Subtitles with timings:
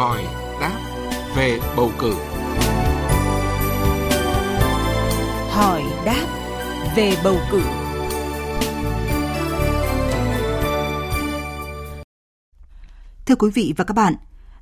[0.00, 0.24] hỏi
[0.60, 0.80] đáp
[1.36, 2.14] về bầu cử.
[5.50, 6.26] Hỏi đáp
[6.96, 7.62] về bầu cử.
[13.26, 14.14] Thưa quý vị và các bạn,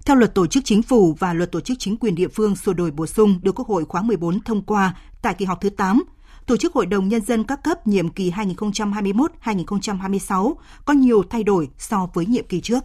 [0.06, 2.72] theo luật tổ chức chính phủ và luật tổ chức chính quyền địa phương sửa
[2.72, 6.02] đổi bổ sung được Quốc hội khóa 14 thông qua tại kỳ họp thứ 8,
[6.46, 11.68] tổ chức Hội đồng Nhân dân các cấp nhiệm kỳ 2021-2026 có nhiều thay đổi
[11.78, 12.84] so với nhiệm kỳ trước.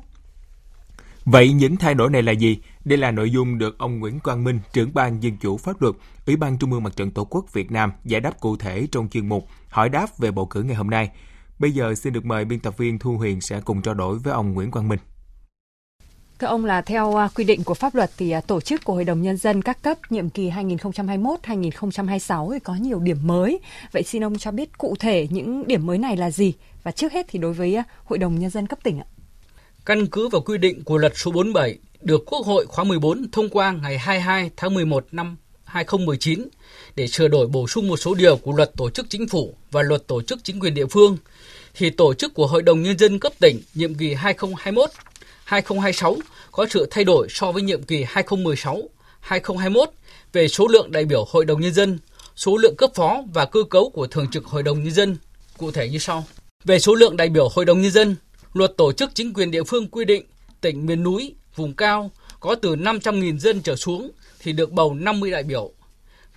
[1.26, 2.58] Vậy những thay đổi này là gì?
[2.86, 5.96] Đây là nội dung được ông Nguyễn Quang Minh, trưởng ban Dân chủ pháp luật,
[6.26, 9.10] Ủy ban Trung ương Mặt trận Tổ quốc Việt Nam giải đáp cụ thể trong
[9.10, 11.10] chuyên mục Hỏi đáp về bầu cử ngày hôm nay.
[11.60, 14.34] Bây giờ xin được mời biên tập viên Thu Huyền sẽ cùng trao đổi với
[14.34, 15.00] ông Nguyễn Quang Minh.
[16.40, 18.94] Thưa ông là theo à, quy định của pháp luật thì à, tổ chức của
[18.94, 23.60] Hội đồng Nhân dân các cấp nhiệm kỳ 2021-2026 thì có nhiều điểm mới.
[23.92, 26.54] Vậy xin ông cho biết cụ thể những điểm mới này là gì?
[26.84, 29.06] Và trước hết thì đối với à, Hội đồng Nhân dân cấp tỉnh ạ.
[29.86, 33.50] Căn cứ vào quy định của luật số 47 được Quốc hội khóa 14 thông
[33.50, 36.48] qua ngày 22 tháng 11 năm 2019
[36.96, 39.82] để sửa đổi bổ sung một số điều của luật tổ chức chính phủ và
[39.82, 41.18] luật tổ chức chính quyền địa phương,
[41.74, 44.16] thì tổ chức của Hội đồng Nhân dân cấp tỉnh nhiệm kỳ
[45.48, 46.18] 2021-2026
[46.52, 49.86] có sự thay đổi so với nhiệm kỳ 2016-2021
[50.34, 52.00] về số lượng đại biểu Hội đồng Nhân dân,
[52.36, 55.18] số lượng cấp phó và cơ cấu của Thường trực Hội đồng Nhân dân,
[55.58, 56.24] cụ thể như sau.
[56.66, 58.16] Về số lượng đại biểu Hội đồng Nhân dân,
[58.54, 60.26] luật tổ chức chính quyền địa phương quy định
[60.62, 65.32] tỉnh miền núi, vùng cao có từ 500.000 dân trở xuống thì được bầu 50
[65.32, 65.72] đại biểu.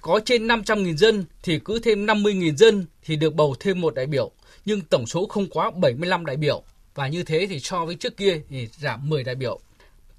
[0.00, 4.06] Có trên 500.000 dân thì cứ thêm 50.000 dân thì được bầu thêm một đại
[4.06, 4.30] biểu,
[4.64, 6.62] nhưng tổng số không quá 75 đại biểu.
[6.94, 9.60] Và như thế thì so với trước kia thì giảm 10 đại biểu.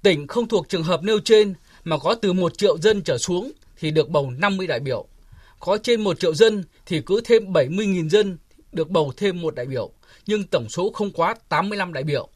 [0.02, 3.52] Tỉnh không thuộc trường hợp nêu trên mà có từ 1 triệu dân trở xuống
[3.78, 5.06] thì được bầu 50 đại biểu.
[5.60, 8.38] Có trên 1 triệu dân thì cứ thêm 70.000 dân
[8.72, 9.90] được bầu thêm một đại biểu,
[10.26, 12.28] nhưng tổng số không quá 85 đại biểu.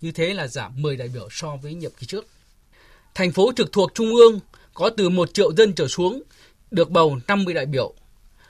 [0.00, 2.26] Như thế là giảm 10 đại biểu so với nhiệm kỳ trước.
[3.14, 4.40] Thành phố trực thuộc Trung ương
[4.74, 6.22] có từ 1 triệu dân trở xuống
[6.70, 7.94] được bầu 50 đại biểu.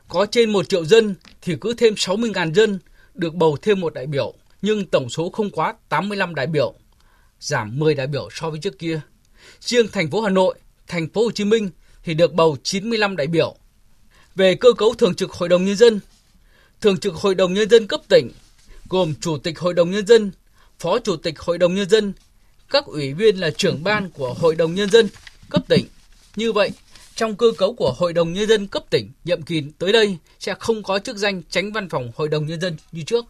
[0.09, 2.79] Có trên 1 triệu dân thì cứ thêm 60.000 dân
[3.15, 6.75] được bầu thêm một đại biểu, nhưng tổng số không quá 85 đại biểu,
[7.41, 9.01] giảm 10 đại biểu so với trước kia.
[9.61, 11.71] Riêng thành phố Hà Nội, thành phố Hồ Chí Minh
[12.05, 13.57] thì được bầu 95 đại biểu.
[14.35, 16.01] Về cơ cấu thường trực Hội đồng nhân dân,
[16.81, 18.31] thường trực Hội đồng nhân dân cấp tỉnh
[18.89, 20.31] gồm Chủ tịch Hội đồng nhân dân,
[20.79, 22.13] Phó Chủ tịch Hội đồng nhân dân,
[22.71, 25.09] các ủy viên là trưởng ban của Hội đồng nhân dân
[25.51, 25.87] cấp tỉnh.
[26.37, 26.71] Như vậy,
[27.15, 30.55] trong cơ cấu của Hội đồng nhân dân cấp tỉnh nhiệm kỳ tới đây sẽ
[30.59, 33.25] không có chức danh tránh văn phòng Hội đồng nhân dân như trước.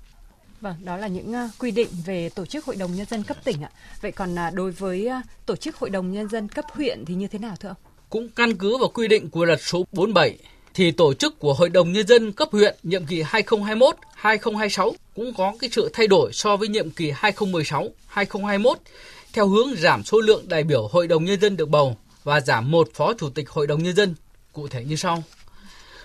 [0.60, 3.36] Vâng, đó là những uh, quy định về tổ chức Hội đồng Nhân dân cấp
[3.44, 3.70] tỉnh ạ.
[4.00, 7.14] Vậy còn uh, đối với uh, tổ chức Hội đồng Nhân dân cấp huyện thì
[7.14, 7.76] như thế nào thưa ông?
[8.10, 10.38] Cũng căn cứ vào quy định của luật số 47
[10.74, 15.52] thì tổ chức của Hội đồng Nhân dân cấp huyện nhiệm kỳ 2021-2026 cũng có
[15.60, 18.74] cái sự thay đổi so với nhiệm kỳ 2016-2021
[19.32, 22.70] theo hướng giảm số lượng đại biểu Hội đồng Nhân dân được bầu và giảm
[22.70, 24.14] một phó chủ tịch Hội đồng Nhân dân,
[24.52, 25.22] cụ thể như sau.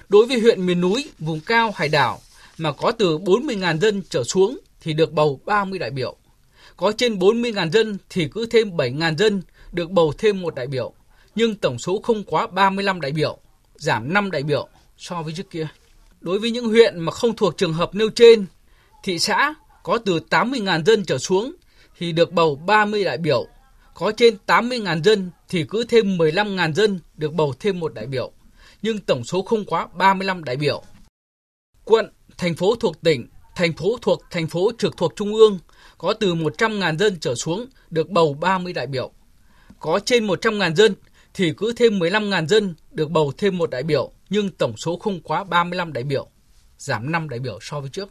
[0.10, 2.20] Đối với huyện miền núi, vùng cao, hải đảo
[2.58, 6.16] mà có từ 40.000 dân trở xuống thì được bầu 30 đại biểu.
[6.78, 10.94] Có trên 40.000 dân thì cứ thêm 7.000 dân được bầu thêm một đại biểu,
[11.36, 13.38] nhưng tổng số không quá 35 đại biểu,
[13.86, 15.68] giảm 5 đại biểu so với trước kia.
[16.22, 18.46] Đối với những huyện mà không thuộc trường hợp nêu trên,
[19.04, 19.54] thị xã
[19.84, 21.56] có từ 80.000 dân trở xuống
[21.98, 23.48] thì được bầu 30 đại biểu,
[23.94, 28.32] có trên 80.000 dân thì cứ thêm 15.000 dân được bầu thêm một đại biểu,
[28.82, 30.84] nhưng tổng số không quá 35 đại biểu.
[31.84, 35.60] Quận, thành phố thuộc tỉnh, thành phố thuộc thành phố trực thuộc trung ương
[35.98, 39.12] có từ 100.000 dân trở xuống được bầu 30 đại biểu.
[39.80, 40.96] Có trên 100.000 dân
[41.36, 45.22] thì cứ thêm 15.000 dân được bầu thêm một đại biểu, nhưng tổng số không
[45.22, 46.28] quá 35 đại biểu,
[46.78, 48.10] giảm 5 đại biểu so với trước.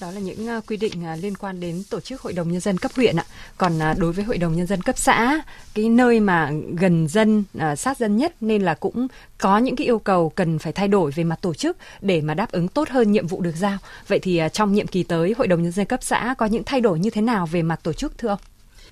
[0.00, 2.60] Đó là những ờ, quy định ờ, liên quan đến tổ chức hội đồng nhân
[2.60, 3.24] dân cấp huyện ạ.
[3.56, 5.42] Còn ờ, đối với hội đồng nhân dân cấp xã,
[5.74, 7.44] cái nơi mà gần dân,
[7.76, 9.06] sát dân nhất nên là cũng
[9.38, 12.34] có những cái yêu cầu cần phải thay đổi về mặt tổ chức để mà
[12.34, 13.78] đáp ứng tốt hơn nhiệm vụ được giao.
[14.08, 16.80] Vậy thì trong nhiệm kỳ tới, hội đồng nhân dân cấp xã có những thay
[16.80, 18.40] đổi như thế nào về mặt tổ chức thưa ông?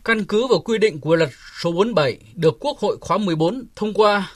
[0.05, 1.31] Căn cứ vào quy định của luật
[1.63, 4.33] số 47 được Quốc hội khóa 14 thông qua,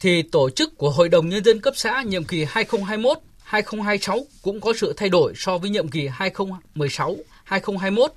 [0.00, 4.72] thì tổ chức của Hội đồng Nhân dân cấp xã nhiệm kỳ 2021-2026 cũng có
[4.76, 8.08] sự thay đổi so với nhiệm kỳ 2016-2021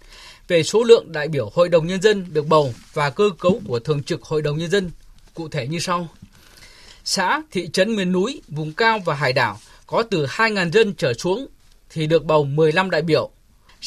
[0.47, 3.79] về số lượng đại biểu Hội đồng Nhân dân được bầu và cơ cấu của
[3.79, 4.91] Thường trực Hội đồng Nhân dân,
[5.33, 6.07] cụ thể như sau.
[7.03, 11.13] Xã, thị trấn miền núi, vùng cao và hải đảo có từ 2.000 dân trở
[11.13, 11.47] xuống
[11.89, 13.29] thì được bầu 15 đại biểu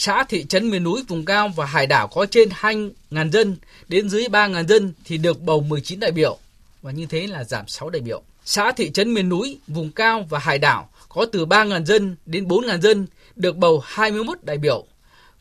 [0.00, 3.56] xã thị trấn miền núi vùng cao và hải đảo có trên 2.000 dân
[3.88, 6.38] đến dưới 3.000 dân thì được bầu 19 đại biểu
[6.82, 8.22] và như thế là giảm 6 đại biểu.
[8.44, 12.44] Xã thị trấn miền núi, vùng cao và hải đảo có từ 3.000 dân đến
[12.44, 13.06] 4.000 dân
[13.36, 14.84] được bầu 21 đại biểu.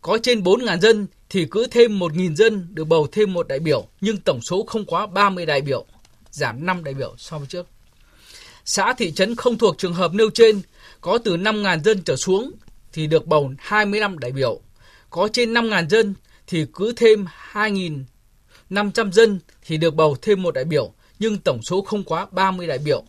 [0.01, 3.87] Có trên 4.000 dân thì cứ thêm 1.000 dân được bầu thêm một đại biểu,
[4.01, 5.85] nhưng tổng số không quá 30 đại biểu,
[6.31, 7.67] giảm 5 đại biểu so với trước.
[8.65, 10.61] Xã thị trấn không thuộc trường hợp nêu trên
[11.01, 12.51] có từ 5.000 dân trở xuống
[12.93, 14.61] thì được bầu 25 đại biểu.
[15.09, 16.13] Có trên 5.000 dân
[16.47, 21.81] thì cứ thêm 2.500 dân thì được bầu thêm một đại biểu, nhưng tổng số
[21.81, 23.03] không quá 30 đại biểu.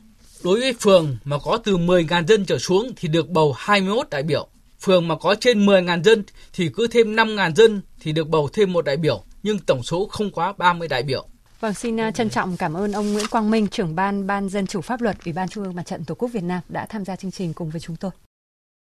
[0.44, 4.22] Đối với phường mà có từ 10.000 dân trở xuống thì được bầu 21 đại
[4.22, 4.48] biểu.
[4.80, 8.72] Phường mà có trên 10.000 dân thì cứ thêm 5.000 dân thì được bầu thêm
[8.72, 11.28] một đại biểu, nhưng tổng số không quá 30 đại biểu.
[11.60, 14.66] Vâng, xin à, trân trọng cảm ơn ông Nguyễn Quang Minh, trưởng ban Ban Dân
[14.66, 17.04] chủ pháp luật Ủy ban Trung ương Mặt trận Tổ quốc Việt Nam đã tham
[17.04, 18.10] gia chương trình cùng với chúng tôi.